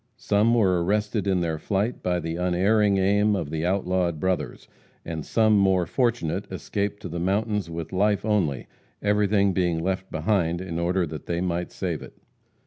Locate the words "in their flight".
1.27-2.01